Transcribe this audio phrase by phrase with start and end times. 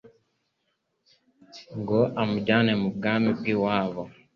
[1.79, 4.03] ngo amujyane mu bwami bw'iwabo